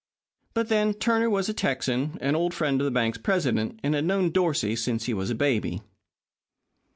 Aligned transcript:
But, 0.55 0.69
then, 0.69 0.95
Turner 0.95 1.29
was 1.29 1.47
a 1.47 1.53
Texan, 1.53 2.17
an 2.21 2.35
old 2.35 2.55
friend 2.55 2.81
of 2.81 2.85
the 2.85 2.89
bank's 2.89 3.19
president, 3.19 3.79
and 3.83 3.93
had 3.93 4.03
known 4.03 4.31
Dorsey 4.31 4.75
since 4.75 5.03
he 5.03 5.13
was 5.13 5.29
a 5.29 5.35
baby. 5.35 5.83